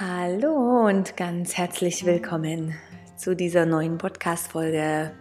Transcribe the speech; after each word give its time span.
Hallo 0.00 0.88
und 0.88 1.16
ganz 1.16 1.56
herzlich 1.56 2.04
willkommen 2.04 2.74
zu 3.16 3.36
dieser 3.36 3.64
neuen 3.64 3.96
Podcast-Folge 3.96 5.12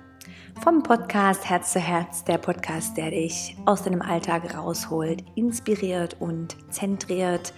vom 0.64 0.82
Podcast 0.82 1.48
Herz 1.48 1.74
zu 1.74 1.80
Herz, 1.80 2.24
der 2.24 2.40
Podcast, 2.40 2.98
der 2.98 3.12
dich 3.12 3.56
aus 3.67 3.83
deinem 3.83 4.01
Alltag 4.01 4.58
rausholt, 4.58 5.24
inspiriert 5.36 6.16
und 6.20 6.58
zentriert. 6.74 7.54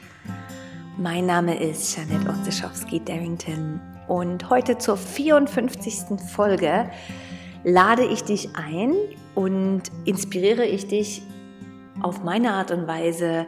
Mein 0.97 1.25
Name 1.25 1.57
ist 1.57 1.95
Janette 1.95 2.29
Osteschowski-Darrington 2.29 3.79
und 4.09 4.49
heute 4.49 4.77
zur 4.77 4.97
54. 4.97 6.19
Folge 6.19 6.91
lade 7.63 8.03
ich 8.03 8.25
dich 8.25 8.49
ein 8.57 8.93
und 9.35 9.83
inspiriere 10.03 10.65
ich 10.65 10.87
dich 10.87 11.21
auf 12.01 12.25
meine 12.25 12.51
Art 12.51 12.71
und 12.71 12.87
Weise, 12.87 13.47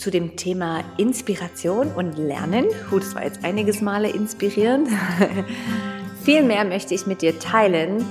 zu 0.00 0.10
dem 0.10 0.34
Thema 0.36 0.82
Inspiration 0.96 1.88
und 1.88 2.16
Lernen. 2.16 2.64
Gut, 2.88 3.02
das 3.02 3.14
war 3.14 3.22
jetzt 3.22 3.44
einiges 3.44 3.82
Male 3.82 4.08
inspirierend. 4.08 4.88
Vielmehr 6.24 6.64
möchte 6.64 6.94
ich 6.94 7.06
mit 7.06 7.20
dir 7.20 7.38
teilen, 7.38 8.02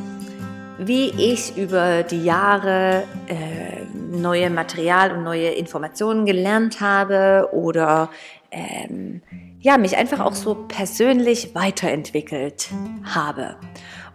wie 0.77 1.09
ich 1.09 1.57
über 1.57 2.03
die 2.03 2.23
Jahre 2.23 3.03
äh, 3.27 3.83
neue 4.15 4.51
Material 4.51 5.17
und 5.17 5.23
neue 5.23 5.49
Informationen 5.49 6.27
gelernt 6.27 6.79
habe 6.79 7.49
oder 7.53 8.09
ähm, 8.51 9.21
ja, 9.59 9.79
mich 9.79 9.97
einfach 9.97 10.19
auch 10.19 10.35
so 10.35 10.55
persönlich 10.67 11.55
weiterentwickelt 11.55 12.69
habe. 13.03 13.55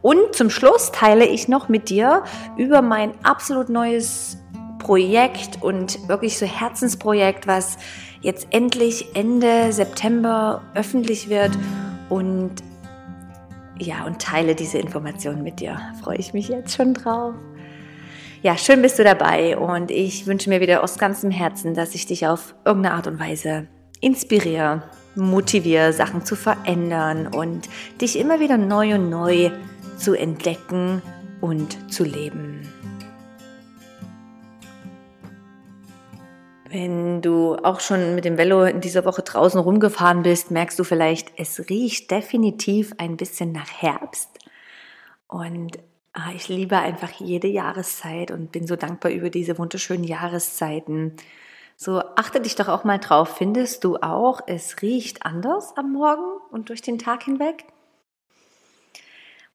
Und 0.00 0.34
zum 0.34 0.48
Schluss 0.48 0.92
teile 0.92 1.26
ich 1.26 1.48
noch 1.48 1.68
mit 1.68 1.90
dir 1.90 2.22
über 2.56 2.82
mein 2.82 3.12
absolut 3.24 3.68
neues 3.68 4.38
Projekt 4.84 5.62
und 5.62 6.08
wirklich 6.08 6.38
so 6.38 6.46
Herzensprojekt, 6.46 7.46
was 7.46 7.78
jetzt 8.20 8.46
endlich 8.50 9.16
Ende 9.16 9.72
September 9.72 10.62
öffentlich 10.74 11.28
wird 11.28 11.50
und 12.08 12.52
ja, 13.78 14.04
und 14.04 14.20
teile 14.20 14.54
diese 14.54 14.78
Informationen 14.78 15.42
mit 15.42 15.58
dir. 15.58 15.80
Freue 16.02 16.18
ich 16.18 16.32
mich 16.32 16.48
jetzt 16.48 16.76
schon 16.76 16.94
drauf. 16.94 17.34
Ja, 18.42 18.56
schön 18.58 18.82
bist 18.82 18.98
du 18.98 19.04
dabei 19.04 19.56
und 19.56 19.90
ich 19.90 20.26
wünsche 20.26 20.50
mir 20.50 20.60
wieder 20.60 20.84
aus 20.84 20.98
ganzem 20.98 21.30
Herzen, 21.30 21.74
dass 21.74 21.94
ich 21.94 22.06
dich 22.06 22.26
auf 22.26 22.54
irgendeine 22.64 22.94
Art 22.94 23.06
und 23.06 23.18
Weise 23.18 23.66
inspiriere, 24.00 24.82
motiviere, 25.14 25.94
Sachen 25.94 26.26
zu 26.26 26.36
verändern 26.36 27.26
und 27.26 27.68
dich 28.02 28.18
immer 28.18 28.38
wieder 28.38 28.58
neu 28.58 28.96
und 28.96 29.08
neu 29.08 29.50
zu 29.96 30.12
entdecken 30.12 31.00
und 31.40 31.92
zu 31.92 32.04
leben. 32.04 32.73
Wenn 36.74 37.22
du 37.22 37.54
auch 37.54 37.78
schon 37.78 38.16
mit 38.16 38.24
dem 38.24 38.36
Velo 38.36 38.64
in 38.64 38.80
dieser 38.80 39.04
Woche 39.04 39.22
draußen 39.22 39.60
rumgefahren 39.60 40.24
bist, 40.24 40.50
merkst 40.50 40.76
du 40.76 40.82
vielleicht, 40.82 41.30
es 41.36 41.68
riecht 41.70 42.10
definitiv 42.10 42.94
ein 42.98 43.16
bisschen 43.16 43.52
nach 43.52 43.70
Herbst. 43.70 44.28
Und 45.28 45.78
ah, 46.14 46.32
ich 46.34 46.48
liebe 46.48 46.76
einfach 46.76 47.12
jede 47.12 47.46
Jahreszeit 47.46 48.32
und 48.32 48.50
bin 48.50 48.66
so 48.66 48.74
dankbar 48.74 49.12
über 49.12 49.30
diese 49.30 49.56
wunderschönen 49.56 50.02
Jahreszeiten. 50.02 51.14
So 51.76 52.00
achte 52.16 52.40
dich 52.40 52.56
doch 52.56 52.66
auch 52.66 52.82
mal 52.82 52.98
drauf. 52.98 53.36
Findest 53.36 53.84
du 53.84 53.98
auch, 53.98 54.40
es 54.48 54.82
riecht 54.82 55.24
anders 55.24 55.76
am 55.76 55.92
Morgen 55.92 56.40
und 56.50 56.70
durch 56.70 56.82
den 56.82 56.98
Tag 56.98 57.22
hinweg? 57.22 57.66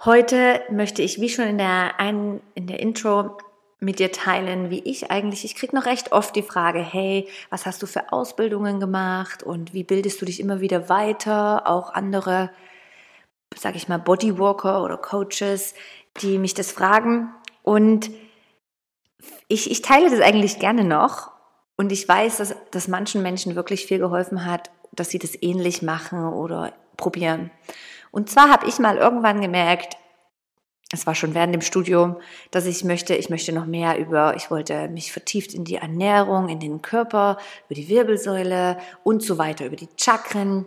Heute 0.05 0.61
möchte 0.71 1.01
ich, 1.01 1.19
wie 1.19 1.27
schon 1.27 1.47
in 1.47 1.57
der, 1.57 1.95
in 1.99 2.67
der 2.67 2.79
Intro 2.79 3.37
mit 3.79 3.99
dir 3.99 4.11
teilen, 4.11 4.69
wie 4.69 4.79
ich 4.79 5.09
eigentlich, 5.09 5.45
ich 5.45 5.55
kriege 5.55 5.75
noch 5.75 5.85
recht 5.85 6.11
oft 6.11 6.35
die 6.35 6.43
Frage, 6.43 6.79
hey, 6.79 7.27
was 7.49 7.65
hast 7.65 7.81
du 7.81 7.87
für 7.87 8.11
Ausbildungen 8.11 8.79
gemacht 8.79 9.41
und 9.41 9.73
wie 9.73 9.83
bildest 9.83 10.21
du 10.21 10.25
dich 10.25 10.39
immer 10.39 10.59
wieder 10.59 10.89
weiter? 10.89 11.65
Auch 11.65 11.93
andere, 11.93 12.49
sage 13.55 13.77
ich 13.77 13.87
mal, 13.87 13.97
Bodywalker 13.97 14.83
oder 14.83 14.97
Coaches, 14.97 15.75
die 16.21 16.37
mich 16.37 16.53
das 16.53 16.71
fragen. 16.71 17.33
Und 17.63 18.11
ich, 19.47 19.71
ich 19.71 19.81
teile 19.81 20.09
das 20.09 20.19
eigentlich 20.19 20.59
gerne 20.59 20.83
noch. 20.83 21.31
Und 21.77 21.93
ich 21.93 22.07
weiß, 22.07 22.37
dass 22.37 22.55
das 22.71 22.89
manchen 22.89 23.21
Menschen 23.21 23.55
wirklich 23.55 23.85
viel 23.85 23.99
geholfen 23.99 24.45
hat, 24.45 24.69
dass 24.91 25.09
sie 25.09 25.19
das 25.19 25.41
ähnlich 25.41 25.81
machen 25.81 26.33
oder 26.33 26.73
probieren. 26.97 27.51
Und 28.11 28.29
zwar 28.29 28.49
habe 28.49 28.67
ich 28.67 28.79
mal 28.79 28.97
irgendwann 28.97 29.39
gemerkt, 29.39 29.95
es 30.91 31.05
war 31.05 31.13
schon 31.13 31.35
während 31.35 31.53
dem 31.53 31.61
Studium, 31.61 32.17
dass 32.49 32.65
ich 32.65 32.83
möchte, 32.83 33.15
ich 33.15 33.29
möchte 33.29 33.53
noch 33.53 33.65
mehr 33.65 33.99
über, 33.99 34.35
ich 34.35 34.49
wollte 34.49 34.87
mich 34.87 35.11
vertieft 35.11 35.53
in 35.53 35.63
die 35.63 35.75
Ernährung, 35.75 36.49
in 36.49 36.59
den 36.59 36.81
Körper, 36.81 37.37
über 37.67 37.75
die 37.75 37.89
Wirbelsäule 37.89 38.77
und 39.03 39.21
so 39.21 39.37
weiter, 39.37 39.65
über 39.67 39.75
die 39.75 39.89
Chakren. 39.97 40.65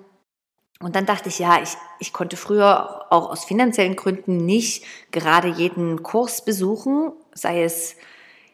Und 0.80 0.94
dann 0.94 1.06
dachte 1.06 1.28
ich, 1.28 1.40
ja, 1.40 1.60
ich, 1.62 1.76
ich 1.98 2.12
konnte 2.12 2.36
früher 2.36 3.06
auch 3.10 3.30
aus 3.30 3.44
finanziellen 3.44 3.96
Gründen 3.96 4.36
nicht 4.36 4.84
gerade 5.10 5.48
jeden 5.48 6.02
Kurs 6.02 6.44
besuchen, 6.44 7.12
sei 7.32 7.64
es 7.64 7.96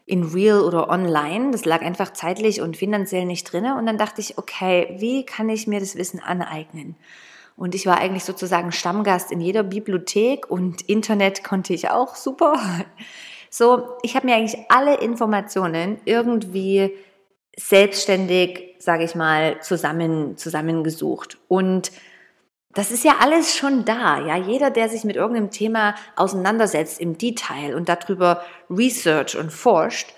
in 0.06 0.24
real 0.24 0.60
oder 0.60 0.88
online. 0.88 1.50
Das 1.50 1.66
lag 1.66 1.82
einfach 1.82 2.14
zeitlich 2.14 2.62
und 2.62 2.78
finanziell 2.78 3.26
nicht 3.26 3.44
drinne. 3.44 3.76
Und 3.76 3.84
dann 3.84 3.98
dachte 3.98 4.22
ich, 4.22 4.38
okay, 4.38 4.94
wie 4.98 5.24
kann 5.24 5.50
ich 5.50 5.66
mir 5.66 5.80
das 5.80 5.96
Wissen 5.96 6.20
aneignen? 6.20 6.96
Und 7.58 7.74
ich 7.74 7.86
war 7.86 7.98
eigentlich 7.98 8.22
sozusagen 8.22 8.70
Stammgast 8.70 9.32
in 9.32 9.40
jeder 9.40 9.64
Bibliothek 9.64 10.48
und 10.48 10.82
Internet 10.82 11.42
konnte 11.42 11.74
ich 11.74 11.90
auch 11.90 12.14
super. 12.14 12.54
So, 13.50 13.96
ich 14.02 14.14
habe 14.14 14.26
mir 14.26 14.36
eigentlich 14.36 14.58
alle 14.68 14.98
Informationen 14.98 15.98
irgendwie 16.04 16.94
selbstständig, 17.56 18.76
sage 18.78 19.04
ich 19.04 19.14
mal, 19.14 19.60
zusammen 19.62 20.36
zusammengesucht 20.36 21.38
und 21.48 21.90
das 22.74 22.90
ist 22.90 23.04
ja 23.04 23.16
alles 23.20 23.56
schon 23.56 23.86
da, 23.86 24.24
ja. 24.24 24.36
Jeder, 24.36 24.70
der 24.70 24.90
sich 24.90 25.02
mit 25.02 25.16
irgendeinem 25.16 25.50
Thema 25.50 25.94
auseinandersetzt 26.14 27.00
im 27.00 27.16
Detail 27.16 27.74
und 27.74 27.88
darüber 27.88 28.42
research 28.68 29.34
und 29.36 29.50
forscht, 29.50 30.12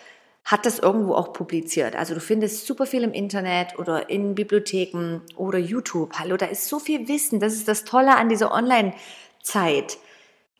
hat 0.45 0.67
das 0.67 0.79
irgendwo 0.79 1.15
auch 1.15 1.33
publiziert. 1.33 1.95
Also 1.95 2.15
du 2.15 2.21
findest 2.21 2.67
super 2.67 2.87
viel 2.87 3.03
im 3.03 3.13
Internet 3.13 3.79
oder 3.79 4.11
in 4.11 4.35
Bibliotheken 4.35 5.21
oder 5.37 5.59
YouTube. 5.59 6.15
Hallo, 6.19 6.37
da 6.37 6.47
ist 6.47 6.69
so 6.69 6.79
viel 6.79 7.09
Wissen. 7.09 7.41
Das 7.41 7.53
ist 7.53 7.69
das 7.69 7.85
Tolle 7.85 8.17
an 8.17 8.29
dieser 8.29 8.53
Online-Zeit, 8.53 9.99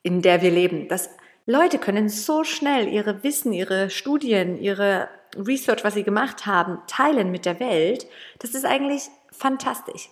in 0.03 0.21
der 0.21 0.41
wir 0.41 0.51
leben. 0.51 0.87
Dass 0.87 1.09
Leute 1.45 1.77
können 1.77 2.09
so 2.09 2.43
schnell 2.43 2.87
ihre 2.87 3.23
Wissen, 3.23 3.51
ihre 3.51 3.89
Studien, 3.89 4.57
ihre 4.59 5.09
Research, 5.35 5.83
was 5.83 5.95
sie 5.95 6.03
gemacht 6.03 6.45
haben, 6.45 6.79
teilen 6.87 7.31
mit 7.31 7.45
der 7.45 7.59
Welt. 7.59 8.05
Das 8.39 8.51
ist 8.51 8.65
eigentlich 8.65 9.03
fantastisch. 9.31 10.09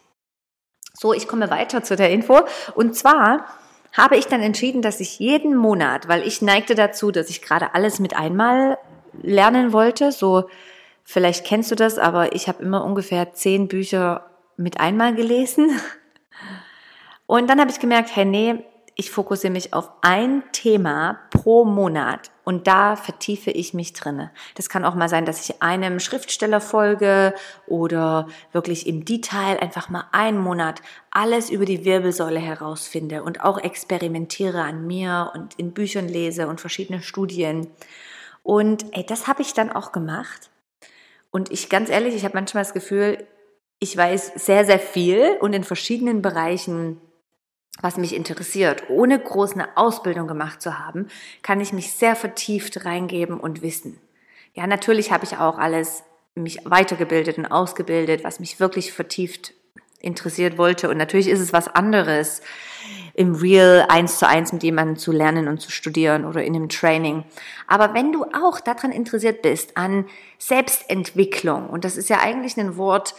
So, 0.93 1.13
ich 1.13 1.27
komme 1.27 1.49
weiter 1.49 1.83
zu 1.83 1.95
der 1.95 2.09
Info. 2.09 2.41
Und 2.75 2.95
zwar 2.95 3.45
habe 3.93 4.17
ich 4.17 4.27
dann 4.27 4.41
entschieden, 4.41 4.81
dass 4.81 4.99
ich 4.99 5.19
jeden 5.19 5.55
Monat, 5.55 6.07
weil 6.07 6.27
ich 6.27 6.41
neigte 6.41 6.75
dazu, 6.75 7.11
dass 7.11 7.29
ich 7.29 7.41
gerade 7.41 7.73
alles 7.73 7.99
mit 7.99 8.15
einmal 8.15 8.77
lernen 9.21 9.73
wollte. 9.73 10.11
So, 10.11 10.49
vielleicht 11.03 11.45
kennst 11.45 11.71
du 11.71 11.75
das, 11.75 11.97
aber 11.97 12.33
ich 12.35 12.47
habe 12.47 12.63
immer 12.63 12.83
ungefähr 12.83 13.33
zehn 13.33 13.67
Bücher 13.67 14.29
mit 14.57 14.79
einmal 14.79 15.15
gelesen. 15.15 15.71
Und 17.25 17.49
dann 17.49 17.59
habe 17.59 17.71
ich 17.71 17.79
gemerkt, 17.79 18.15
hey, 18.15 18.25
nee, 18.25 18.63
ich 18.99 19.11
fokussiere 19.11 19.53
mich 19.53 19.73
auf 19.73 19.89
ein 20.01 20.43
Thema 20.51 21.19
pro 21.29 21.63
Monat 21.63 22.31
und 22.43 22.67
da 22.67 22.97
vertiefe 22.97 23.49
ich 23.49 23.73
mich 23.73 23.93
drinne. 23.93 24.29
Das 24.55 24.67
kann 24.67 24.83
auch 24.83 24.93
mal 24.93 25.07
sein, 25.07 25.23
dass 25.25 25.47
ich 25.47 25.61
einem 25.61 26.01
Schriftsteller 26.01 26.59
folge 26.59 27.33
oder 27.65 28.27
wirklich 28.51 28.87
im 28.87 29.05
Detail 29.05 29.57
einfach 29.61 29.87
mal 29.87 30.03
einen 30.11 30.39
Monat 30.39 30.81
alles 31.11 31.49
über 31.49 31.63
die 31.63 31.85
Wirbelsäule 31.85 32.39
herausfinde 32.39 33.23
und 33.23 33.39
auch 33.39 33.57
experimentiere 33.57 34.63
an 34.63 34.85
mir 34.85 35.31
und 35.33 35.53
in 35.57 35.71
Büchern 35.71 36.09
lese 36.09 36.49
und 36.49 36.59
verschiedene 36.59 37.01
Studien. 37.01 37.67
Und 38.43 38.85
ey, 38.91 39.05
das 39.05 39.27
habe 39.27 39.41
ich 39.41 39.53
dann 39.53 39.71
auch 39.71 39.91
gemacht. 39.91 40.49
Und 41.31 41.51
ich 41.51 41.69
ganz 41.69 41.89
ehrlich, 41.89 42.15
ich 42.15 42.23
habe 42.23 42.35
manchmal 42.35 42.63
das 42.63 42.73
Gefühl, 42.73 43.25
ich 43.79 43.95
weiß 43.95 44.33
sehr, 44.35 44.65
sehr 44.65 44.79
viel 44.79 45.37
und 45.39 45.53
in 45.53 45.63
verschiedenen 45.63 46.21
Bereichen, 46.21 46.99
was 47.81 47.97
mich 47.97 48.13
interessiert. 48.15 48.89
Ohne 48.89 49.19
groß 49.19 49.53
eine 49.53 49.77
Ausbildung 49.77 50.27
gemacht 50.27 50.61
zu 50.61 50.79
haben, 50.79 51.07
kann 51.41 51.61
ich 51.61 51.71
mich 51.71 51.93
sehr 51.93 52.15
vertieft 52.15 52.85
reingeben 52.85 53.39
und 53.39 53.61
wissen. 53.61 53.99
Ja, 54.53 54.67
natürlich 54.67 55.11
habe 55.11 55.23
ich 55.23 55.37
auch 55.37 55.57
alles 55.57 56.03
mich 56.35 56.59
weitergebildet 56.65 57.37
und 57.37 57.45
ausgebildet, 57.45 58.23
was 58.23 58.39
mich 58.39 58.59
wirklich 58.59 58.91
vertieft 58.91 59.53
interessiert 59.99 60.57
wollte. 60.57 60.89
Und 60.89 60.97
natürlich 60.97 61.27
ist 61.27 61.39
es 61.39 61.53
was 61.53 61.67
anderes, 61.67 62.41
im 63.19 63.35
Real 63.35 63.85
eins 63.89 64.17
zu 64.17 64.25
eins 64.25 64.53
mit 64.53 64.63
jemandem 64.63 64.95
zu 64.95 65.11
lernen 65.11 65.49
und 65.49 65.59
zu 65.59 65.71
studieren 65.71 66.23
oder 66.23 66.41
in 66.41 66.55
einem 66.55 66.69
Training. 66.69 67.25
Aber 67.67 67.93
wenn 67.93 68.13
du 68.13 68.23
auch 68.23 68.61
daran 68.61 68.93
interessiert 68.93 69.41
bist, 69.41 69.75
an 69.75 70.05
Selbstentwicklung, 70.37 71.69
und 71.69 71.83
das 71.83 71.97
ist 71.97 72.09
ja 72.09 72.21
eigentlich 72.21 72.55
ein 72.55 72.77
Wort, 72.77 73.15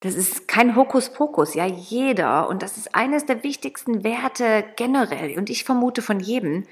das 0.00 0.14
ist 0.14 0.48
kein 0.48 0.74
Hokuspokus, 0.74 1.52
ja, 1.52 1.66
jeder, 1.66 2.48
und 2.48 2.62
das 2.62 2.78
ist 2.78 2.94
eines 2.94 3.26
der 3.26 3.42
wichtigsten 3.42 4.04
Werte 4.04 4.64
generell, 4.76 5.36
und 5.36 5.50
ich 5.50 5.64
vermute 5.64 6.00
von 6.00 6.18
jedem, 6.18 6.64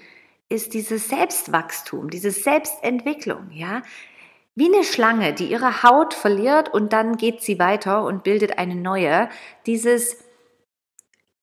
ist 0.49 0.73
dieses 0.73 1.11
Selbstwachstum, 1.11 2.09
diese 2.09 2.31
Selbstentwicklung, 2.31 3.51
ja. 3.51 3.83
Wie 4.55 4.73
eine 4.73 4.85
Schlange, 4.85 5.35
die 5.35 5.51
ihre 5.51 5.83
Haut 5.83 6.15
verliert 6.15 6.73
und 6.73 6.95
dann 6.95 7.19
geht 7.19 7.43
sie 7.43 7.59
weiter 7.59 8.05
und 8.05 8.23
bildet 8.23 8.57
eine 8.57 8.77
neue. 8.77 9.29
Dieses 9.67 10.24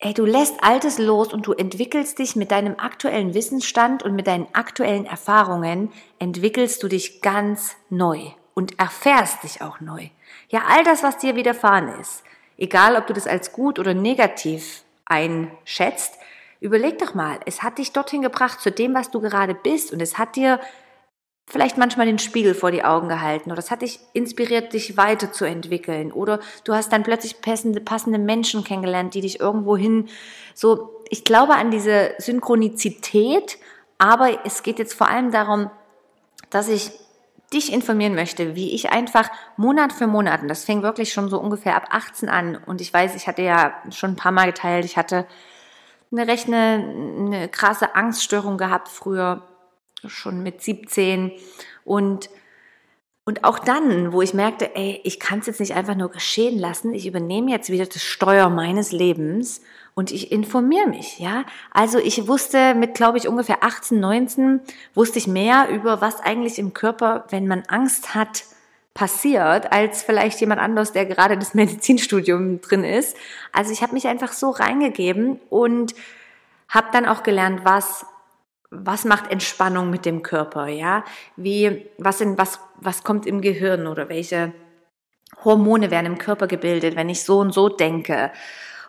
ey, 0.01 0.15
du 0.15 0.25
lässt 0.25 0.63
Altes 0.63 0.98
los 0.98 1.31
und 1.31 1.45
du 1.45 1.53
entwickelst 1.53 2.18
dich 2.18 2.36
mit 2.36 2.51
deinem 2.51 2.75
aktuellen 2.80 3.36
Wissensstand 3.36 4.01
und 4.03 4.15
mit 4.15 4.25
deinen 4.27 4.48
aktuellen 4.53 5.06
Erfahrungen, 5.06 5.92
entwickelst 6.18 6.81
du 6.81 6.88
dich 6.88 7.21
ganz 7.21 7.75
neu 7.89 8.31
und 8.56 8.80
erfährst 8.80 9.44
dich 9.44 9.62
auch 9.62 9.80
neu. 9.80 10.07
Ja, 10.50 10.63
all 10.68 10.83
das, 10.83 11.03
was 11.03 11.19
dir 11.19 11.36
widerfahren 11.36 12.00
ist, 12.00 12.24
egal 12.57 12.95
ob 12.95 13.06
du 13.07 13.13
das 13.13 13.27
als 13.27 13.53
gut 13.53 13.77
oder 13.77 13.94
negativ 13.94 14.83
einschätzt, 15.06 16.18
überleg 16.59 16.98
doch 16.98 17.13
mal, 17.13 17.39
es 17.45 17.62
hat 17.62 17.77
dich 17.77 17.94
dorthin 17.94 18.24
gebracht 18.24 18.59
zu 18.59 18.71
dem, 18.71 18.95
was 18.95 19.12
du 19.12 19.21
gerade 19.21 19.53
bist 19.53 19.94
und 19.94 20.01
es 20.01 20.18
hat 20.18 20.36
dir 20.36 20.59
vielleicht 21.48 21.78
manchmal 21.78 22.06
den 22.06 22.20
Spiegel 22.20 22.54
vor 22.54 22.72
die 22.72 22.84
Augen 22.84 23.10
gehalten 23.10 23.52
oder 23.52 23.60
es 23.60 23.72
hat 23.72 23.82
dich 23.82 24.00
inspiriert, 24.14 24.74
dich 24.74 24.96
weiterzuentwickeln 24.98 26.12
oder 26.12 26.40
du 26.64 26.74
hast 26.74 26.94
dann 26.94 27.04
plötzlich 27.04 27.42
passende, 27.42 27.82
passende 27.82 28.20
Menschen 28.20 28.64
kennengelernt, 28.64 29.14
die 29.14 29.22
dich 29.22 29.40
irgendwo 29.40 29.76
hin 29.76 30.08
so, 30.54 31.04
ich 31.10 31.24
glaube 31.24 31.56
an 31.56 31.72
diese 31.72 32.14
Synchronizität, 32.20 33.58
aber 33.98 34.46
es 34.46 34.64
geht 34.64 34.80
jetzt 34.80 34.94
vor 34.94 35.10
allem 35.10 35.32
darum, 35.32 35.70
dass 36.50 36.70
ich 36.70 36.92
dich 37.54 37.74
informieren 37.74 38.16
möchte, 38.16 38.56
wie 38.56 38.74
ich 38.74 38.92
einfach 38.92 39.30
Monat 39.58 39.92
für 39.92 40.08
Monat, 40.08 40.42
und 40.42 40.48
das 40.48 40.64
fing 40.64 40.84
wirklich 40.84 41.12
schon 41.12 41.30
so 41.30 41.38
ungefähr 41.38 41.76
ab 41.76 41.88
18 41.90 42.30
an 42.30 42.56
und 42.66 42.80
ich 42.80 42.94
weiß, 42.94 43.16
ich 43.16 43.28
hatte 43.28 43.42
ja 43.42 43.74
schon 43.90 44.12
ein 44.12 44.16
paar 44.16 44.32
Mal 44.32 44.46
geteilt, 44.46 44.86
ich 44.86 44.96
hatte 44.96 45.28
eine 46.12 46.28
recht 46.28 46.48
eine, 46.48 47.18
eine 47.18 47.50
krasse 47.50 47.96
Angststörung 47.96 48.58
gehabt 48.58 48.88
früher, 48.88 49.48
schon 50.07 50.44
mit 50.44 50.62
17 50.62 51.31
und 51.86 52.30
und 53.24 53.44
auch 53.44 53.59
dann, 53.59 54.13
wo 54.13 54.24
ich 54.24 54.33
merkte, 54.33 54.75
ey, 54.75 55.00
ich 55.03 55.19
kann 55.19 55.39
es 55.39 55.45
jetzt 55.45 55.59
nicht 55.59 55.75
einfach 55.75 55.95
nur 55.95 56.09
geschehen 56.09 56.57
lassen, 56.57 56.94
ich 56.94 57.06
übernehme 57.06 57.51
jetzt 57.51 57.69
wieder 57.69 57.86
das 57.86 58.03
Steuer 58.03 58.50
meines 58.50 58.92
Lebens 58.92 59.62
und 59.94 60.12
ich 60.12 60.31
informiere 60.31 60.88
mich, 60.88 61.19
ja. 61.19 61.45
Also 61.69 62.00
ich 62.00 62.27
wusste 62.27 62.74
mit, 62.74 62.95
glaube 62.95 63.19
ich, 63.19 63.27
ungefähr 63.27 63.63
18, 63.63 64.00
19, 64.00 64.59
wusste 64.95 65.19
ich 65.19 65.27
mehr 65.27 65.69
über 65.69 66.01
was 66.01 66.19
eigentlich 66.19 66.57
im 66.57 66.74
Körper, 66.74 67.25
wenn 67.30 67.48
man 67.48 67.63
Angst 67.68 68.15
hat, 68.15 68.45
passiert, 68.94 69.71
als 69.71 70.03
vielleicht 70.03 70.39
jemand 70.42 70.59
anderes, 70.59 70.92
der 70.92 71.06
gerade 71.06 71.38
das 71.38 71.53
Medizinstudium 71.53 72.62
drin 72.62 72.83
ist. 72.83 73.15
Also 73.51 73.71
ich 73.71 73.81
habe 73.81 73.94
mich 73.94 74.07
einfach 74.07 74.33
so 74.33 74.50
reingegeben 74.50 75.39
und 75.50 75.94
habe 76.68 76.88
dann 76.92 77.06
auch 77.06 77.24
gelernt, 77.24 77.62
was 77.63 78.06
was 78.72 79.04
macht 79.04 79.30
Entspannung 79.30 79.90
mit 79.90 80.06
dem 80.06 80.24
Körper, 80.24 80.68
ja? 80.68 81.04
Wie, 81.36 81.86
was, 81.98 82.22
in, 82.22 82.38
was, 82.38 82.60
was 82.78 83.04
kommt 83.04 83.28
im 83.28 83.42
Gehirn 83.42 83.86
oder 83.86 84.08
welche 84.10 84.54
Hormone 85.44 85.92
werden 85.92 86.06
im 86.06 86.18
Körper 86.18 86.48
gebildet, 86.48 86.96
wenn 86.96 87.10
ich 87.10 87.24
so 87.24 87.40
und 87.40 87.54
so 87.54 87.68
denke? 87.68 88.32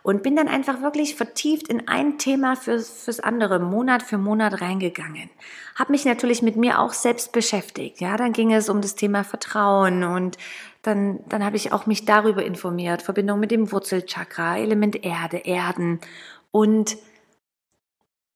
Und 0.04 0.22
bin 0.22 0.34
dann 0.34 0.48
einfach 0.48 0.82
wirklich 0.82 1.14
vertieft 1.14 1.68
in 1.68 1.86
ein 1.86 2.18
Thema 2.18 2.56
fürs, 2.56 3.04
fürs 3.04 3.20
andere, 3.20 3.60
Monat 3.60 4.02
für 4.02 4.18
Monat 4.18 4.60
reingegangen. 4.60 5.30
Hab 5.76 5.90
mich 5.90 6.04
natürlich 6.04 6.42
mit 6.42 6.56
mir 6.56 6.80
auch 6.80 6.92
selbst 6.92 7.32
beschäftigt, 7.32 8.00
ja? 8.00 8.16
Dann 8.16 8.32
ging 8.32 8.52
es 8.52 8.68
um 8.68 8.80
das 8.80 8.94
Thema 8.94 9.24
Vertrauen 9.24 10.04
und 10.04 10.38
dann, 10.82 11.20
dann 11.28 11.44
habe 11.44 11.56
ich 11.56 11.72
auch 11.72 11.86
mich 11.86 12.04
darüber 12.04 12.44
informiert, 12.44 13.02
Verbindung 13.02 13.40
mit 13.40 13.50
dem 13.50 13.70
Wurzelchakra, 13.72 14.58
Element 14.58 15.04
Erde, 15.04 15.38
Erden 15.38 16.00
und 16.50 16.96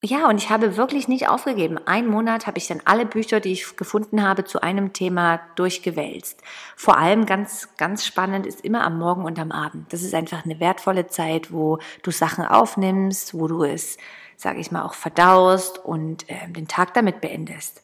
ja, 0.06 0.28
und 0.28 0.38
ich 0.38 0.50
habe 0.50 0.76
wirklich 0.76 1.08
nicht 1.08 1.28
aufgegeben. 1.28 1.78
Ein 1.84 2.06
Monat 2.06 2.46
habe 2.46 2.58
ich 2.58 2.68
dann 2.68 2.80
alle 2.84 3.06
Bücher, 3.06 3.40
die 3.40 3.52
ich 3.52 3.76
gefunden 3.76 4.22
habe, 4.22 4.44
zu 4.44 4.62
einem 4.62 4.92
Thema 4.92 5.40
durchgewälzt. 5.56 6.42
Vor 6.76 6.96
allem 6.96 7.26
ganz, 7.26 7.68
ganz 7.76 8.06
spannend 8.06 8.46
ist 8.46 8.60
immer 8.62 8.84
am 8.84 8.98
Morgen 8.98 9.24
und 9.24 9.38
am 9.38 9.50
Abend. 9.50 9.92
Das 9.92 10.02
ist 10.02 10.14
einfach 10.14 10.44
eine 10.44 10.60
wertvolle 10.60 11.08
Zeit, 11.08 11.52
wo 11.52 11.78
du 12.02 12.10
Sachen 12.10 12.44
aufnimmst, 12.44 13.34
wo 13.34 13.48
du 13.48 13.64
es, 13.64 13.98
sage 14.36 14.60
ich 14.60 14.70
mal, 14.70 14.84
auch 14.84 14.94
verdaust 14.94 15.84
und 15.84 16.28
äh, 16.30 16.48
den 16.48 16.68
Tag 16.68 16.94
damit 16.94 17.20
beendest 17.20 17.82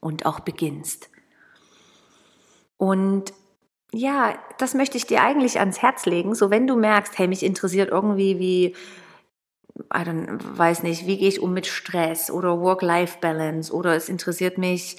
und 0.00 0.26
auch 0.26 0.40
beginnst. 0.40 1.10
Und 2.76 3.32
ja, 3.92 4.38
das 4.58 4.74
möchte 4.74 4.96
ich 4.96 5.06
dir 5.06 5.22
eigentlich 5.22 5.60
ans 5.60 5.80
Herz 5.80 6.06
legen. 6.06 6.34
So, 6.34 6.50
wenn 6.50 6.66
du 6.66 6.76
merkst, 6.76 7.18
hey, 7.18 7.28
mich 7.28 7.42
interessiert 7.42 7.90
irgendwie, 7.90 8.38
wie 8.38 8.76
I 9.92 10.02
don't, 10.02 10.38
weiß 10.40 10.82
nicht, 10.82 11.06
wie 11.06 11.18
gehe 11.18 11.28
ich 11.28 11.40
um 11.40 11.52
mit 11.52 11.66
Stress 11.66 12.30
oder 12.30 12.60
Work-Life-Balance 12.60 13.72
oder 13.72 13.94
es 13.94 14.08
interessiert 14.08 14.58
mich 14.58 14.96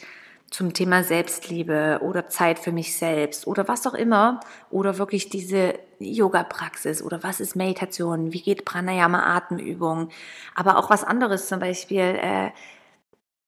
zum 0.50 0.74
Thema 0.74 1.04
Selbstliebe 1.04 2.00
oder 2.02 2.28
Zeit 2.28 2.60
für 2.60 2.72
mich 2.72 2.98
selbst 2.98 3.46
oder 3.46 3.68
was 3.68 3.86
auch 3.86 3.94
immer 3.94 4.40
oder 4.72 4.98
wirklich 4.98 5.30
diese 5.30 5.76
Yoga-Praxis 6.00 7.02
oder 7.04 7.24
was 7.24 7.40
ist 7.40 7.56
Meditation, 7.56 8.34
wie 8.34 8.42
geht 8.42 8.66
Pranayama, 8.66 9.36
Atemübung, 9.36 10.10
aber 10.56 10.78
auch 10.78 10.90
was 10.90 11.04
anderes 11.04 11.48
zum 11.48 11.60
Beispiel, 11.60 12.00
äh, 12.00 12.52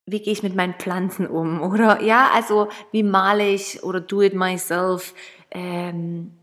wie 0.06 0.22
gehe 0.22 0.33
ich 0.33 0.44
mit 0.44 0.56
meinen 0.56 0.75
Pflanzen 0.75 1.28
um 1.28 1.62
oder 1.72 2.01
ja, 2.01 2.30
also 2.33 2.68
wie 2.92 3.04
male 3.04 3.50
ich 3.50 3.83
oder 3.83 4.00
do 4.00 4.22
it 4.22 4.33
myself, 4.33 5.13
ähm, 5.50 6.38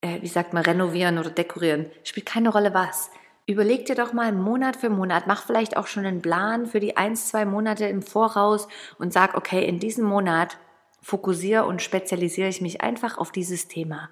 äh, 0.00 0.20
wie 0.20 0.28
sagt 0.28 0.52
man, 0.52 0.64
renovieren 0.64 1.18
oder 1.18 1.30
dekorieren, 1.30 1.86
spielt 2.04 2.26
keine 2.26 2.50
Rolle 2.50 2.72
was. 2.72 3.10
Überleg 3.46 3.86
dir 3.86 3.96
doch 3.96 4.12
mal 4.12 4.32
Monat 4.32 4.76
für 4.76 4.88
Monat, 4.88 5.26
mach 5.26 5.42
vielleicht 5.42 5.76
auch 5.76 5.88
schon 5.88 6.06
einen 6.06 6.22
Plan 6.22 6.66
für 6.66 6.78
die 6.78 6.96
ein, 6.96 7.16
zwei 7.16 7.44
Monate 7.44 7.86
im 7.86 8.02
Voraus 8.02 8.68
und 8.98 9.12
sag, 9.12 9.36
okay, 9.36 9.66
in 9.66 9.80
diesem 9.80 10.04
Monat 10.04 10.58
fokussiere 11.02 11.64
und 11.64 11.82
spezialisiere 11.82 12.48
ich 12.48 12.60
mich 12.60 12.80
einfach 12.80 13.18
auf 13.18 13.32
dieses 13.32 13.66
Thema. 13.66 14.08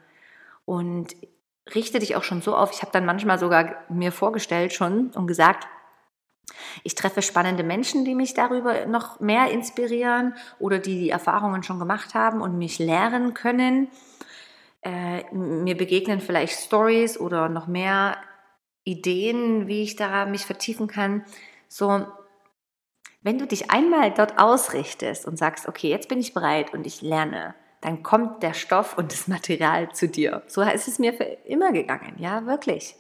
Und 0.65 1.15
richte 1.75 2.01
dich 2.01 2.17
auch 2.17 2.25
schon 2.25 2.43
so 2.43 2.57
auf, 2.57 2.73
ich 2.73 2.83
habe 2.83 2.91
dann 2.93 3.07
manchmal 3.07 3.39
sogar 3.39 3.85
mir 3.89 4.11
vorgestellt 4.11 4.73
schon 4.73 5.11
und 5.11 5.29
gesagt, 5.29 5.69
ich 6.83 6.97
treffe 6.97 7.23
spannende 7.23 7.63
Menschen, 7.63 8.05
die 8.05 8.17
mich 8.17 8.35
darüber 8.35 8.87
noch 8.87 9.21
mehr 9.21 9.51
inspirieren 9.51 10.35
oder 10.59 10.79
die 10.79 10.99
die 10.99 11.11
Erfahrungen 11.11 11.63
schon 11.63 11.79
gemacht 11.79 12.15
haben 12.15 12.41
und 12.43 12.59
mich 12.59 12.79
lehren 12.79 13.35
können. 13.35 13.89
Äh, 14.83 15.33
mir 15.33 15.77
begegnen 15.77 16.21
vielleicht 16.21 16.59
Stories 16.59 17.21
oder 17.21 17.49
noch 17.49 17.67
mehr 17.67 18.17
Ideen, 18.85 19.69
wie 19.69 19.83
ich 19.83 19.97
da 19.97 20.27
mich 20.27 20.47
vertiefen 20.47 20.87
kann. 20.87 21.25
So, 21.69 22.07
wenn 23.23 23.39
du 23.39 23.47
dich 23.47 23.71
einmal 23.71 24.13
dort 24.13 24.39
ausrichtest 24.39 25.27
und 25.27 25.37
sagst, 25.39 25.69
okay, 25.69 25.89
jetzt 25.89 26.09
bin 26.09 26.21
ich 26.21 26.35
bereit 26.35 26.73
und 26.73 26.87
ich 26.87 27.03
lerne, 27.03 27.55
dann 27.81 28.03
kommt 28.03 28.43
der 28.43 28.55
Stoff 28.55 28.97
und 28.97 29.13
das 29.13 29.29
Material 29.29 29.93
zu 29.93 30.09
dir. 30.09 30.43
So 30.47 30.63
ist 30.63 30.89
es 30.89 30.99
mir 30.99 31.13
für 31.13 31.25
immer 31.25 31.73
gegangen, 31.73 32.17
ja, 32.19 32.47
wirklich. 32.47 32.97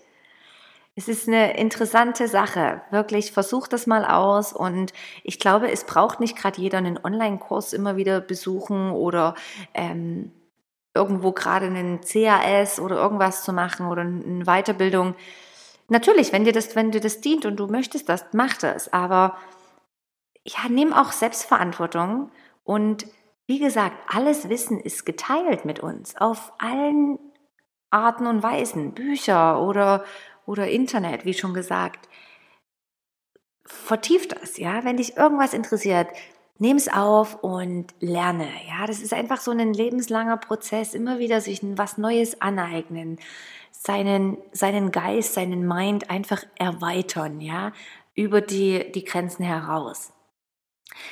Es 0.96 1.08
ist 1.08 1.28
eine 1.28 1.56
interessante 1.56 2.28
Sache. 2.28 2.82
Wirklich, 2.90 3.32
versuch 3.32 3.68
das 3.68 3.86
mal 3.86 4.04
aus. 4.04 4.52
Und 4.52 4.92
ich 5.22 5.38
glaube, 5.38 5.70
es 5.70 5.84
braucht 5.84 6.20
nicht 6.20 6.36
gerade 6.36 6.60
jeder 6.60 6.78
einen 6.78 6.98
Online-Kurs 7.02 7.72
immer 7.72 7.96
wieder 7.96 8.20
besuchen 8.20 8.90
oder 8.90 9.34
ähm, 9.72 10.32
irgendwo 10.94 11.32
gerade 11.32 11.66
einen 11.66 12.00
CAS 12.00 12.80
oder 12.80 12.96
irgendwas 12.96 13.44
zu 13.44 13.52
machen 13.52 13.86
oder 13.86 14.02
eine 14.02 14.44
Weiterbildung. 14.44 15.14
Natürlich, 15.90 16.32
wenn 16.32 16.44
dir 16.44 16.52
das, 16.52 16.76
wenn 16.76 16.92
dir 16.92 17.00
das 17.00 17.20
dient 17.20 17.44
und 17.44 17.56
du 17.56 17.66
möchtest 17.66 18.08
das, 18.08 18.24
mach 18.32 18.56
das. 18.56 18.92
Aber 18.92 19.36
ja, 20.44 20.68
nimm 20.68 20.92
auch 20.92 21.10
Selbstverantwortung 21.10 22.30
und 22.62 23.06
wie 23.48 23.58
gesagt, 23.58 23.96
alles 24.06 24.48
Wissen 24.48 24.78
ist 24.78 25.04
geteilt 25.04 25.64
mit 25.64 25.80
uns 25.80 26.16
auf 26.16 26.52
allen 26.58 27.18
Arten 27.90 28.28
und 28.28 28.40
Weisen, 28.40 28.94
Bücher 28.94 29.60
oder, 29.60 30.04
oder 30.46 30.68
Internet, 30.68 31.24
wie 31.24 31.34
schon 31.34 31.54
gesagt. 31.54 32.08
Vertieft 33.64 34.40
das, 34.40 34.58
ja. 34.58 34.84
Wenn 34.84 34.96
dich 34.96 35.16
irgendwas 35.16 35.54
interessiert, 35.54 36.06
nimm 36.58 36.76
es 36.76 36.88
auf 36.88 37.42
und 37.42 37.92
lerne. 37.98 38.48
Ja, 38.68 38.86
das 38.86 39.00
ist 39.00 39.12
einfach 39.12 39.40
so 39.40 39.50
ein 39.50 39.74
lebenslanger 39.74 40.36
Prozess, 40.36 40.94
immer 40.94 41.18
wieder 41.18 41.40
sich 41.40 41.60
was 41.62 41.98
Neues 41.98 42.40
aneignen 42.40 43.18
seinen, 43.82 44.36
seinen 44.52 44.92
Geist, 44.92 45.34
seinen 45.34 45.66
Mind 45.66 46.10
einfach 46.10 46.44
erweitern, 46.56 47.40
ja, 47.40 47.72
über 48.14 48.42
die, 48.42 48.92
die 48.92 49.04
Grenzen 49.04 49.42
heraus. 49.42 50.12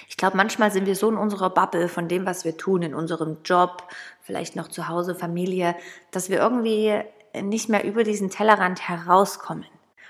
Ich 0.08 0.18
glaube, 0.18 0.36
manchmal 0.36 0.70
sind 0.70 0.86
wir 0.86 0.94
so 0.94 1.08
in 1.08 1.16
unserer 1.16 1.48
Bubble 1.48 1.88
von 1.88 2.08
dem, 2.08 2.26
was 2.26 2.44
wir 2.44 2.58
tun, 2.58 2.82
in 2.82 2.94
unserem 2.94 3.38
Job, 3.42 3.84
vielleicht 4.20 4.54
noch 4.54 4.68
zu 4.68 4.88
Hause, 4.88 5.14
Familie, 5.14 5.76
dass 6.10 6.28
wir 6.28 6.38
irgendwie 6.38 7.00
nicht 7.40 7.70
mehr 7.70 7.84
über 7.84 8.04
diesen 8.04 8.28
Tellerrand 8.28 8.86
herauskommen. 8.86 9.66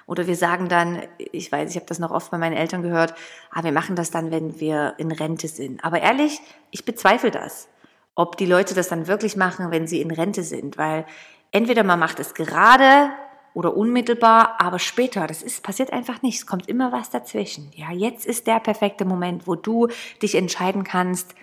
Oder 0.07 0.27
wir 0.27 0.37
sagen 0.37 0.69
dann, 0.69 1.03
ich 1.19 1.53
weiß, 1.53 1.71
ich 1.71 1.77
habe 1.77 1.87
das 1.87 2.01
noch 2.01 2.11
oft 2.11 2.31
bei 2.33 2.39
meinen 2.39 2.57
Eltern 2.57 2.83
gehört, 2.83 3.15
ah, 3.53 3.63
wir 3.63 3.73
machen 3.73 3.95
das 3.95 4.11
dann, 4.11 4.33
wenn 4.33 4.59
wir 4.59 4.95
in 4.97 5.13
Rente 5.13 5.47
sind. 5.47 5.85
Aber 5.85 6.01
ehrlich, 6.01 6.41
ich 6.71 6.85
bezweifle 6.85 7.31
das, 7.31 7.69
ob 8.17 8.37
die 8.37 8.47
Leute 8.47 8.75
das 8.75 8.89
dann 8.89 9.07
wirklich 9.07 9.37
machen, 9.37 9.71
wenn 9.71 9.87
sie 9.87 10.01
in 10.01 10.11
Rente 10.11 10.43
sind, 10.43 10.77
weil 10.77 11.05
entweder 11.53 11.85
man 11.85 11.99
macht 11.99 12.21
es 12.21 12.35
gerade 12.35 13.11
oder 13.55 13.77
unmittelbar, 13.77 14.61
aber 14.61 14.79
später, 14.79 15.27
das 15.27 15.43
ist, 15.43 15.63
passiert 15.63 15.93
einfach 15.93 16.23
nicht. 16.23 16.39
Es 16.39 16.47
kommt 16.47 16.69
immer 16.69 16.93
was 16.93 17.11
dazwischen. 17.11 17.71
Ja, 17.75 17.91
jetzt 17.91 18.27
ist 18.27 18.47
der 18.47 18.61
perfekte 18.61 19.05
Moment, 19.05 19.47
wo 19.47 19.55
du 19.55 19.89
dich 20.23 20.35
entscheiden 20.35 20.85
kannst, 20.85 21.35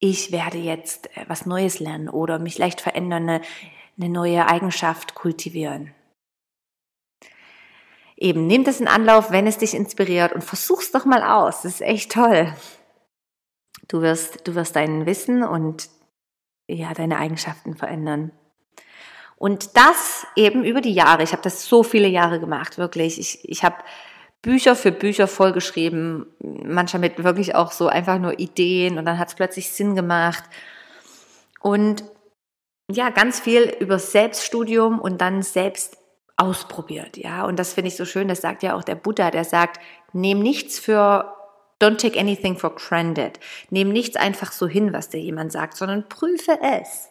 ich 0.00 0.32
werde 0.32 0.58
jetzt 0.58 1.14
äh, 1.16 1.24
was 1.28 1.46
Neues 1.46 1.80
lernen 1.80 2.08
oder 2.08 2.38
mich 2.38 2.56
leicht 2.58 2.80
verändern, 2.80 3.28
eine, 3.28 3.40
eine 3.98 4.08
neue 4.08 4.46
Eigenschaft 4.46 5.14
kultivieren. 5.14 5.92
eben 8.16 8.46
nimm 8.46 8.64
das 8.64 8.80
in 8.80 8.88
Anlauf, 8.88 9.30
wenn 9.30 9.46
es 9.46 9.58
dich 9.58 9.74
inspiriert 9.74 10.32
und 10.32 10.42
versuch's 10.42 10.92
doch 10.92 11.04
mal 11.04 11.22
aus. 11.22 11.62
Das 11.62 11.74
ist 11.74 11.80
echt 11.82 12.12
toll. 12.12 12.52
Du 13.88 14.02
wirst, 14.02 14.46
du 14.46 14.54
wirst 14.54 14.76
dein 14.76 15.06
Wissen 15.06 15.42
und 15.42 15.88
ja, 16.68 16.92
deine 16.94 17.18
Eigenschaften 17.18 17.76
verändern. 17.76 18.32
Und 19.38 19.76
das 19.76 20.26
eben 20.34 20.64
über 20.64 20.80
die 20.80 20.92
Jahre. 20.92 21.22
Ich 21.22 21.32
habe 21.32 21.42
das 21.42 21.64
so 21.64 21.84
viele 21.84 22.08
Jahre 22.08 22.40
gemacht, 22.40 22.76
wirklich. 22.76 23.20
Ich, 23.20 23.48
ich 23.48 23.62
habe 23.62 23.76
Bücher 24.42 24.74
für 24.74 24.92
Bücher 24.92 25.28
vollgeschrieben, 25.28 26.26
manchmal 26.40 27.00
mit 27.00 27.22
wirklich 27.22 27.54
auch 27.54 27.70
so 27.70 27.88
einfach 27.88 28.18
nur 28.18 28.38
Ideen 28.38 28.98
und 28.98 29.04
dann 29.04 29.18
hat 29.18 29.28
es 29.28 29.34
plötzlich 29.34 29.70
Sinn 29.70 29.94
gemacht. 29.94 30.44
Und 31.60 32.04
ja, 32.90 33.10
ganz 33.10 33.38
viel 33.40 33.74
über 33.80 33.98
Selbststudium 33.98 34.98
und 34.98 35.20
dann 35.20 35.42
selbst 35.42 35.98
ausprobiert, 36.36 37.16
ja. 37.16 37.44
Und 37.44 37.58
das 37.58 37.74
finde 37.74 37.88
ich 37.88 37.96
so 37.96 38.04
schön, 38.04 38.28
das 38.28 38.40
sagt 38.40 38.62
ja 38.62 38.74
auch 38.74 38.84
der 38.84 38.94
Buddha, 38.94 39.30
der 39.30 39.44
sagt, 39.44 39.80
nehm 40.12 40.40
nichts 40.40 40.78
für 40.78 41.34
Don't 41.80 41.98
take 41.98 42.18
anything 42.18 42.56
for 42.56 42.74
granted. 42.74 43.38
Nehm 43.70 43.92
nichts 43.92 44.16
einfach 44.16 44.50
so 44.50 44.66
hin, 44.66 44.92
was 44.92 45.10
dir 45.10 45.20
jemand 45.20 45.52
sagt, 45.52 45.76
sondern 45.76 46.08
prüfe 46.08 46.58
es. 46.60 47.08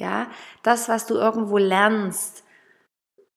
Ja, 0.00 0.28
das, 0.62 0.88
was 0.88 1.04
du 1.04 1.16
irgendwo 1.16 1.58
lernst, 1.58 2.42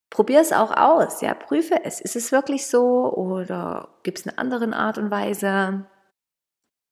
probier 0.10 0.40
es 0.40 0.54
auch 0.54 0.72
aus. 0.72 1.20
Ja, 1.20 1.34
prüfe 1.34 1.84
es. 1.84 2.00
Ist 2.00 2.16
es 2.16 2.32
wirklich 2.32 2.68
so 2.68 3.14
oder 3.14 3.90
gibt 4.04 4.20
es 4.20 4.28
eine 4.28 4.38
andere 4.38 4.74
Art 4.74 4.98
und 4.98 5.12
Weise? 5.12 5.86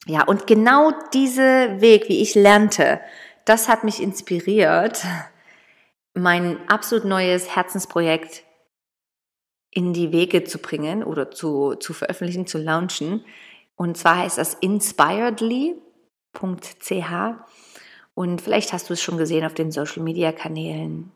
Ja, 0.08 0.24
und 0.26 0.46
genau 0.46 0.92
diese 1.14 1.80
Weg, 1.80 2.10
wie 2.10 2.22
ich 2.22 2.36
lernte, 2.36 3.00
das 3.46 3.70
hat 3.70 3.86
mich 3.86 4.04
inspiriert, 4.04 5.06
mein 6.14 6.58
absolut 6.68 7.06
neues 7.06 7.56
Herzensprojekt 7.56 8.44
in 9.70 9.94
die 9.94 10.12
Wege 10.12 10.44
zu 10.44 10.58
bringen 10.58 11.02
oder 11.02 11.32
zu, 11.32 11.76
zu 11.76 11.94
veröffentlichen, 11.94 12.46
zu 12.46 12.58
launchen. 12.58 13.24
Und 13.78 13.98
zwar 13.98 14.18
heißt 14.18 14.38
das 14.38 14.56
inspiredly.ch. 14.56 15.80
Und 18.14 18.42
vielleicht 18.42 18.74
hast 18.74 18.90
du 18.90 18.94
es 18.94 19.02
schon 19.02 19.18
gesehen 19.18 19.46
auf 19.46 19.54
den 19.54 19.72
Social-Media-Kanälen. 19.72 21.12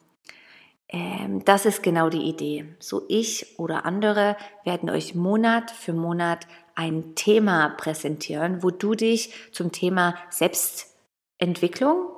Ähm, 0.90 1.44
das 1.46 1.66
ist 1.66 1.84
genau 1.84 2.10
die 2.10 2.24
Idee. 2.24 2.66
So 2.80 3.04
ich 3.10 3.60
oder 3.60 3.86
andere 3.86 4.38
werden 4.64 4.90
euch 4.90 5.16
Monat 5.16 5.72
für 5.72 5.94
Monat 5.94 6.48
ein 6.76 7.16
Thema 7.16 7.70
präsentieren, 7.70 8.62
wo 8.62 8.70
du 8.70 8.96
dich 8.96 9.34
zum 9.52 9.72
Thema 9.72 10.16
Selbstentwicklung 10.30 12.10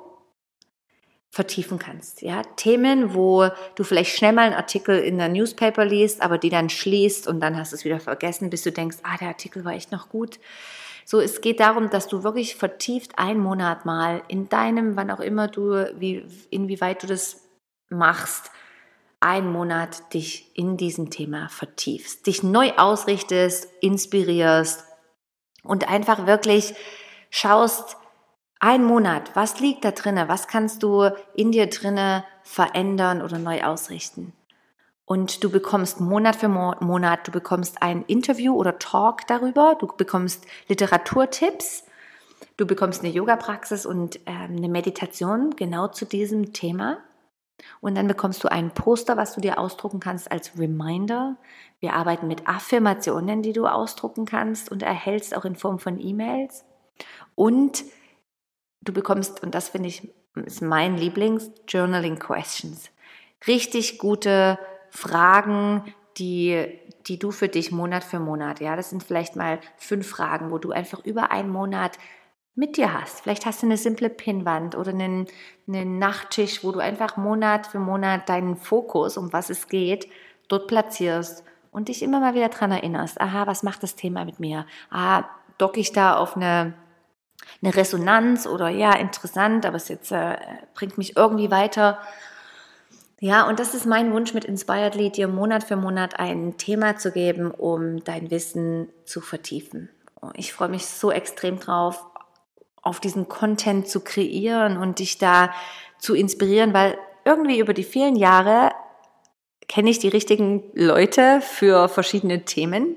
vertiefen 1.30 1.78
kannst. 1.78 2.22
Ja, 2.22 2.42
Themen, 2.56 3.14
wo 3.14 3.48
du 3.74 3.84
vielleicht 3.84 4.16
schnell 4.16 4.32
mal 4.32 4.46
einen 4.46 4.54
Artikel 4.54 4.98
in 4.98 5.18
der 5.18 5.28
Newspaper 5.28 5.84
liest, 5.84 6.22
aber 6.22 6.38
die 6.38 6.50
dann 6.50 6.68
schließt 6.68 7.28
und 7.28 7.40
dann 7.40 7.56
hast 7.56 7.72
du 7.72 7.76
es 7.76 7.84
wieder 7.84 8.00
vergessen, 8.00 8.50
bis 8.50 8.62
du 8.62 8.72
denkst, 8.72 8.98
ah, 9.02 9.16
der 9.18 9.28
Artikel 9.28 9.64
war 9.64 9.72
echt 9.72 9.92
noch 9.92 10.08
gut. 10.08 10.40
So, 11.10 11.20
es 11.20 11.40
geht 11.40 11.60
darum, 11.60 11.88
dass 11.88 12.06
du 12.06 12.22
wirklich 12.22 12.56
vertieft 12.56 13.18
einen 13.18 13.40
Monat 13.40 13.86
mal 13.86 14.22
in 14.28 14.50
deinem, 14.50 14.94
wann 14.94 15.10
auch 15.10 15.20
immer 15.20 15.48
du, 15.48 15.72
wie, 15.98 16.22
inwieweit 16.50 17.02
du 17.02 17.06
das 17.06 17.48
machst, 17.88 18.50
einen 19.18 19.50
Monat 19.50 20.12
dich 20.12 20.54
in 20.54 20.76
diesem 20.76 21.08
Thema 21.08 21.48
vertiefst, 21.48 22.26
dich 22.26 22.42
neu 22.42 22.72
ausrichtest, 22.76 23.70
inspirierst 23.80 24.84
und 25.62 25.88
einfach 25.88 26.26
wirklich 26.26 26.74
schaust, 27.30 27.96
ein 28.60 28.84
Monat, 28.84 29.34
was 29.34 29.60
liegt 29.60 29.86
da 29.86 29.92
drinne? 29.92 30.28
Was 30.28 30.46
kannst 30.46 30.82
du 30.82 31.08
in 31.34 31.52
dir 31.52 31.68
drinne 31.68 32.22
verändern 32.42 33.22
oder 33.22 33.38
neu 33.38 33.62
ausrichten? 33.62 34.34
Und 35.08 35.42
du 35.42 35.50
bekommst 35.50 36.00
Monat 36.00 36.36
für 36.36 36.48
Monat, 36.48 37.26
du 37.26 37.32
bekommst 37.32 37.80
ein 37.80 38.02
Interview 38.02 38.54
oder 38.54 38.78
Talk 38.78 39.26
darüber, 39.26 39.74
du 39.80 39.86
bekommst 39.86 40.44
Literaturtipps, 40.68 41.84
du 42.58 42.66
bekommst 42.66 43.02
eine 43.02 43.10
Yoga-Praxis 43.10 43.86
und 43.86 44.16
äh, 44.26 44.32
eine 44.32 44.68
Meditation 44.68 45.56
genau 45.56 45.88
zu 45.88 46.04
diesem 46.04 46.52
Thema. 46.52 46.98
Und 47.80 47.94
dann 47.94 48.06
bekommst 48.06 48.44
du 48.44 48.48
ein 48.48 48.70
Poster, 48.72 49.16
was 49.16 49.34
du 49.34 49.40
dir 49.40 49.58
ausdrucken 49.58 49.98
kannst 49.98 50.30
als 50.30 50.58
Reminder. 50.58 51.38
Wir 51.80 51.94
arbeiten 51.94 52.28
mit 52.28 52.46
Affirmationen, 52.46 53.40
die 53.40 53.54
du 53.54 53.66
ausdrucken 53.66 54.26
kannst 54.26 54.70
und 54.70 54.82
erhältst 54.82 55.34
auch 55.34 55.46
in 55.46 55.56
Form 55.56 55.78
von 55.78 55.98
E-Mails. 55.98 56.66
Und 57.34 57.82
du 58.82 58.92
bekommst, 58.92 59.42
und 59.42 59.54
das 59.54 59.70
finde 59.70 59.88
ich 59.88 60.12
ist 60.34 60.60
mein 60.60 60.98
Lieblings, 60.98 61.50
Journaling 61.66 62.18
Questions. 62.18 62.90
Richtig 63.46 63.98
gute 63.98 64.58
Fragen, 64.90 65.94
die, 66.16 66.78
die 67.06 67.18
du 67.18 67.30
für 67.30 67.48
dich 67.48 67.70
Monat 67.70 68.04
für 68.04 68.18
Monat, 68.18 68.60
ja, 68.60 68.76
das 68.76 68.90
sind 68.90 69.02
vielleicht 69.02 69.36
mal 69.36 69.60
fünf 69.76 70.08
Fragen, 70.08 70.50
wo 70.50 70.58
du 70.58 70.72
einfach 70.72 71.04
über 71.04 71.30
einen 71.30 71.50
Monat 71.50 71.98
mit 72.54 72.76
dir 72.76 72.92
hast. 72.92 73.20
Vielleicht 73.20 73.46
hast 73.46 73.62
du 73.62 73.66
eine 73.66 73.76
simple 73.76 74.10
Pinnwand 74.10 74.74
oder 74.74 74.90
einen, 74.90 75.26
einen 75.68 75.98
Nachttisch, 75.98 76.64
wo 76.64 76.72
du 76.72 76.80
einfach 76.80 77.16
Monat 77.16 77.68
für 77.68 77.78
Monat 77.78 78.28
deinen 78.28 78.56
Fokus, 78.56 79.16
um 79.16 79.32
was 79.32 79.48
es 79.48 79.68
geht, 79.68 80.08
dort 80.48 80.66
platzierst 80.66 81.44
und 81.70 81.88
dich 81.88 82.02
immer 82.02 82.18
mal 82.18 82.34
wieder 82.34 82.48
daran 82.48 82.72
erinnerst. 82.72 83.20
Aha, 83.20 83.46
was 83.46 83.62
macht 83.62 83.82
das 83.84 83.94
Thema 83.94 84.24
mit 84.24 84.40
mir? 84.40 84.66
Ah, 84.90 85.24
docke 85.56 85.78
ich 85.78 85.92
da 85.92 86.16
auf 86.16 86.36
eine 86.36 86.74
eine 87.62 87.74
Resonanz 87.74 88.46
oder 88.46 88.68
ja, 88.68 88.92
interessant, 88.92 89.66
aber 89.66 89.76
es 89.76 89.88
jetzt 89.88 90.12
äh, 90.12 90.36
bringt 90.74 90.98
mich 90.98 91.16
irgendwie 91.16 91.50
weiter. 91.50 91.98
Ja, 93.20 93.48
und 93.48 93.58
das 93.58 93.74
ist 93.74 93.86
mein 93.86 94.12
Wunsch 94.12 94.32
mit 94.32 94.44
Inspiredly, 94.44 95.10
dir 95.10 95.26
Monat 95.26 95.64
für 95.64 95.76
Monat 95.76 96.20
ein 96.20 96.56
Thema 96.56 96.96
zu 96.96 97.10
geben, 97.10 97.50
um 97.50 98.02
dein 98.04 98.30
Wissen 98.30 98.88
zu 99.04 99.20
vertiefen. 99.20 99.88
Ich 100.34 100.52
freue 100.52 100.68
mich 100.68 100.86
so 100.86 101.10
extrem 101.10 101.58
drauf, 101.58 102.04
auf 102.80 103.00
diesen 103.00 103.28
Content 103.28 103.88
zu 103.88 104.00
kreieren 104.00 104.76
und 104.76 105.00
dich 105.00 105.18
da 105.18 105.52
zu 105.98 106.14
inspirieren, 106.14 106.72
weil 106.72 106.96
irgendwie 107.24 107.58
über 107.58 107.74
die 107.74 107.84
vielen 107.84 108.16
Jahre 108.16 108.70
kenne 109.68 109.90
ich 109.90 109.98
die 109.98 110.08
richtigen 110.08 110.62
Leute 110.74 111.40
für 111.42 111.88
verschiedene 111.88 112.44
Themen 112.44 112.96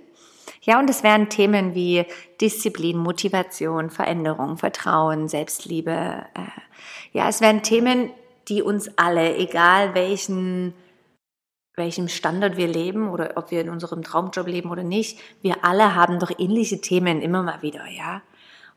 ja, 0.64 0.78
und 0.78 0.90
es 0.92 1.02
wären 1.02 1.30
Themen 1.30 1.74
wie 1.74 2.06
Disziplin, 2.40 2.98
Motivation, 2.98 3.90
Veränderung, 3.90 4.58
Vertrauen, 4.58 5.28
Selbstliebe. 5.28 5.92
Äh, 5.92 6.62
ja, 7.14 7.28
es 7.30 7.42
wären 7.42 7.64
Themen, 7.64 8.12
die 8.48 8.62
uns 8.62 8.98
alle, 8.98 9.38
egal 9.38 9.94
welchen, 9.94 10.74
welchem 11.76 12.08
Standard 12.08 12.58
wir 12.58 12.68
leben 12.68 13.10
oder 13.10 13.34
ob 13.36 13.52
wir 13.52 13.62
in 13.62 13.70
unserem 13.70 14.04
Traumjob 14.04 14.48
leben 14.48 14.72
oder 14.72 14.84
nicht, 14.84 15.20
wir 15.42 15.64
alle 15.64 15.96
haben 15.96 16.20
doch 16.20 16.32
ähnliche 16.38 16.82
Themen 16.82 17.22
immer 17.22 17.44
mal 17.44 17.62
wieder, 17.62 17.88
ja. 17.88 18.22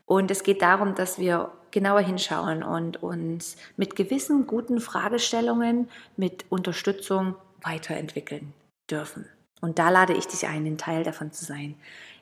Und 0.05 0.29
es 0.29 0.43
geht 0.43 0.61
darum, 0.61 0.93
dass 0.93 1.17
wir 1.17 1.51
genauer 1.71 2.01
hinschauen 2.01 2.63
und 2.63 3.01
uns 3.01 3.57
mit 3.75 3.95
gewissen 3.95 4.47
guten 4.47 4.79
Fragestellungen, 4.79 5.89
mit 6.15 6.45
Unterstützung 6.49 7.35
weiterentwickeln 7.61 8.53
dürfen. 8.89 9.27
Und 9.61 9.79
da 9.79 9.89
lade 9.89 10.13
ich 10.13 10.27
dich 10.27 10.47
ein, 10.47 10.65
ein 10.65 10.77
Teil 10.77 11.03
davon 11.03 11.31
zu 11.31 11.43
sein. 11.43 11.75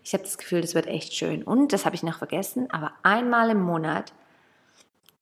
Ich 0.04 0.14
habe 0.14 0.24
das 0.24 0.38
Gefühl, 0.38 0.62
das 0.62 0.76
wird 0.76 0.88
echt 0.88 1.14
schön. 1.14 1.44
Und, 1.44 1.74
das 1.74 1.86
habe 1.86 1.96
ich 1.96 2.04
noch 2.04 2.18
vergessen, 2.18 2.68
aber 2.72 2.94
einmal 3.04 3.50
im 3.50 3.62
Monat 3.62 4.14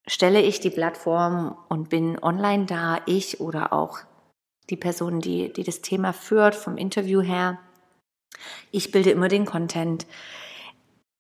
stelle 0.08 0.42
ich 0.42 0.60
die 0.60 0.70
Plattform 0.70 1.58
und 1.70 1.90
bin 1.90 2.22
online 2.22 2.66
da, 2.66 3.00
ich 3.06 3.40
oder 3.40 3.74
auch 3.74 4.00
die 4.70 4.78
Person, 4.78 5.20
die, 5.20 5.52
die 5.52 5.64
das 5.64 5.82
Thema 5.82 6.14
führt, 6.14 6.56
vom 6.56 6.78
Interview 6.78 7.22
her. 7.22 7.60
Ich 8.72 8.92
bilde 8.92 9.12
immer 9.12 9.28
den 9.28 9.46
Content 9.46 10.06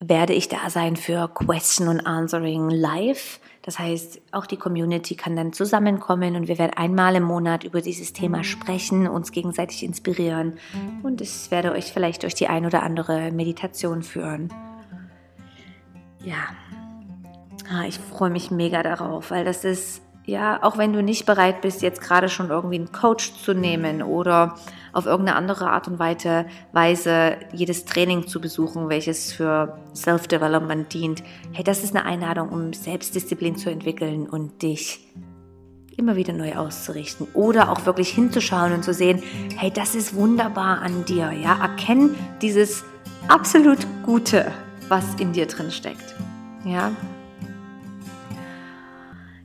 werde 0.04 0.34
ich 0.34 0.50
da 0.50 0.70
sein 0.70 0.96
für 0.96 1.30
Question 1.30 1.88
und 1.88 2.02
Answering 2.02 2.70
live. 2.70 3.40
Das 3.62 3.78
heißt, 3.78 4.20
auch 4.32 4.48
die 4.48 4.58
Community 4.58 5.16
kann 5.16 5.36
dann 5.36 5.54
zusammenkommen 5.54 6.36
und 6.36 6.48
wir 6.48 6.58
werden 6.58 6.74
einmal 6.76 7.16
im 7.16 7.24
Monat 7.24 7.64
über 7.64 7.82
dieses 7.82 8.12
Thema 8.12 8.44
sprechen, 8.44 9.08
uns 9.08 9.32
gegenseitig 9.32 9.84
inspirieren 9.84 10.58
und 11.04 11.22
ich 11.22 11.52
werde 11.52 11.72
euch 11.72 11.94
vielleicht 11.94 12.24
durch 12.24 12.34
die 12.34 12.48
ein 12.48 12.66
oder 12.66 12.82
andere 12.82 13.32
Meditation 13.32 14.02
führen. 14.02 14.52
Ja, 16.24 16.48
ah, 17.72 17.86
ich 17.88 18.00
freue 18.00 18.30
mich 18.30 18.52
mega 18.52 18.84
darauf, 18.84 19.32
weil 19.32 19.46
das 19.46 19.64
ist 19.64 20.02
ja, 20.26 20.62
auch 20.62 20.78
wenn 20.78 20.94
du 20.94 21.02
nicht 21.02 21.26
bereit 21.26 21.62
bist, 21.62 21.82
jetzt 21.82 22.00
gerade 22.00 22.30
schon 22.30 22.50
irgendwie 22.50 22.76
einen 22.76 22.92
Coach 22.92 23.34
zu 23.44 23.54
nehmen 23.54 24.04
oder 24.04 24.56
auf 24.94 25.06
irgendeine 25.06 25.38
andere 25.38 25.72
Art 25.72 25.88
und 25.88 25.98
Weise 25.98 27.36
jedes 27.52 27.86
Training 27.86 28.28
zu 28.28 28.40
besuchen, 28.40 28.90
welches 28.90 29.34
für 29.34 29.80
Self-Development 29.96 30.94
dient. 30.94 31.24
Hey, 31.54 31.64
das 31.64 31.84
ist 31.84 31.96
eine 31.96 32.06
Einladung, 32.06 32.50
um 32.50 32.74
Selbstdisziplin 32.74 33.56
zu 33.56 33.72
entwickeln 33.72 34.30
und 34.30 34.62
dich 34.62 35.08
immer 35.98 36.16
wieder 36.16 36.34
neu 36.34 36.56
auszurichten 36.56 37.28
oder 37.34 37.72
auch 37.72 37.86
wirklich 37.86 38.10
hinzuschauen 38.10 38.74
und 38.74 38.84
zu 38.84 38.94
sehen, 38.94 39.24
hey, 39.58 39.72
das 39.72 39.96
ist 39.96 40.16
wunderbar 40.16 40.82
an 40.82 41.04
dir, 41.06 41.32
ja, 41.32 41.60
erkenn 41.60 42.16
dieses 42.42 42.84
absolut 43.28 43.80
Gute, 44.06 44.52
was 44.88 45.04
in 45.20 45.34
dir 45.34 45.48
drin 45.48 45.72
steckt, 45.72 46.16
ja, 46.64 46.92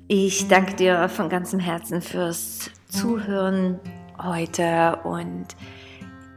ich 0.08 0.46
danke 0.48 0.74
dir 0.74 1.08
von 1.08 1.28
ganzem 1.28 1.58
Herzen 1.58 2.00
fürs 2.00 2.70
Zuhören 2.88 3.80
heute 4.22 4.98
und 5.04 5.46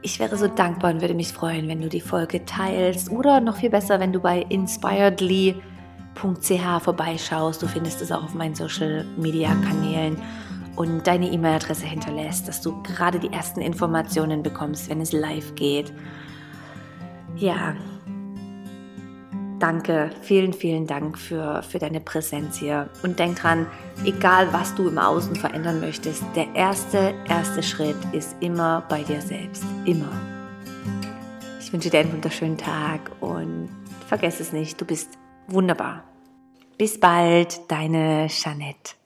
Ich 0.02 0.18
wäre 0.18 0.36
so 0.36 0.48
dankbar 0.48 0.94
und 0.94 1.02
würde 1.02 1.14
mich 1.14 1.28
freuen, 1.28 1.68
wenn 1.68 1.82
du 1.82 1.88
die 1.88 2.00
Folge 2.00 2.44
teilst 2.46 3.10
oder 3.10 3.40
noch 3.40 3.56
viel 3.56 3.68
besser, 3.68 4.00
wenn 4.00 4.14
du 4.14 4.20
bei 4.20 4.46
inspiredly.ch 4.48 5.60
vorbeischaust. 6.82 7.62
Du 7.62 7.66
findest 7.66 8.00
es 8.00 8.10
auch 8.10 8.24
auf 8.24 8.32
meinen 8.32 8.54
Social 8.54 9.04
Media 9.18 9.54
Kanälen 9.56 10.16
und 10.76 11.06
deine 11.06 11.30
E-Mail-Adresse 11.30 11.84
hinterlässt, 11.84 12.48
dass 12.48 12.62
du 12.62 12.82
gerade 12.82 13.18
die 13.18 13.30
ersten 13.30 13.60
Informationen 13.60 14.42
bekommst, 14.42 14.88
wenn 14.88 15.02
es 15.02 15.12
live 15.12 15.54
geht. 15.54 15.92
Ja, 17.36 17.74
danke, 19.60 20.10
vielen, 20.22 20.52
vielen 20.52 20.86
Dank 20.86 21.18
für, 21.18 21.62
für 21.62 21.78
deine 21.78 22.00
Präsenz 22.00 22.58
hier. 22.58 22.88
Und 23.02 23.18
denk 23.18 23.40
dran, 23.40 23.66
egal 24.04 24.52
was 24.52 24.74
du 24.74 24.88
im 24.88 24.98
Außen 24.98 25.36
verändern 25.36 25.80
möchtest, 25.80 26.24
der 26.34 26.52
erste, 26.54 27.14
erste 27.28 27.62
Schritt 27.62 27.96
ist 28.12 28.34
immer 28.40 28.82
bei 28.88 29.02
dir 29.02 29.20
selbst. 29.20 29.64
Immer. 29.84 30.10
Ich 31.60 31.72
wünsche 31.72 31.90
dir 31.90 32.00
einen 32.00 32.12
wunderschönen 32.12 32.58
Tag 32.58 33.12
und 33.20 33.68
vergiss 34.08 34.40
es 34.40 34.52
nicht, 34.52 34.80
du 34.80 34.84
bist 34.84 35.10
wunderbar. 35.46 36.04
Bis 36.76 36.98
bald, 36.98 37.60
deine 37.68 38.26
Jeanette. 38.28 38.99